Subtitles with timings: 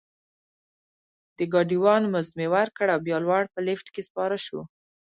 [1.37, 4.61] د ګاډي وان مزد مې ورکړ او بیا لوړ په لفټ کې سپاره شوو.